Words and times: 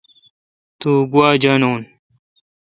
تو 0.79 0.91
گوا 1.13 1.27
جانون۔ 1.43 1.81